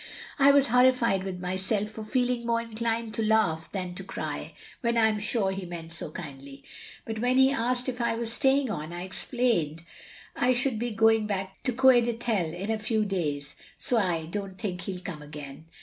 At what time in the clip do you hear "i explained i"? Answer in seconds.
8.93-10.53